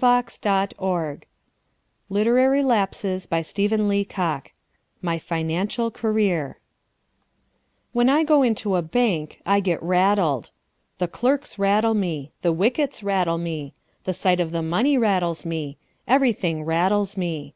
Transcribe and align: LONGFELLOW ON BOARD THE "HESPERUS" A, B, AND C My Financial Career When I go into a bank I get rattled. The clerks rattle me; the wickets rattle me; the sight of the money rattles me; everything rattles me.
LONGFELLOW 0.00 0.52
ON 0.52 0.68
BOARD 0.78 1.26
THE 2.08 2.18
"HESPERUS" 2.20 3.24
A, 3.24 3.28
B, 3.48 3.66
AND 3.68 4.08
C 4.08 4.52
My 5.02 5.18
Financial 5.18 5.90
Career 5.90 6.60
When 7.92 8.08
I 8.08 8.22
go 8.22 8.44
into 8.44 8.76
a 8.76 8.82
bank 8.82 9.42
I 9.44 9.58
get 9.58 9.82
rattled. 9.82 10.50
The 10.98 11.08
clerks 11.08 11.58
rattle 11.58 11.94
me; 11.94 12.30
the 12.42 12.52
wickets 12.52 13.02
rattle 13.02 13.38
me; 13.38 13.74
the 14.04 14.12
sight 14.14 14.38
of 14.38 14.52
the 14.52 14.62
money 14.62 14.96
rattles 14.96 15.44
me; 15.44 15.78
everything 16.06 16.62
rattles 16.62 17.16
me. 17.16 17.54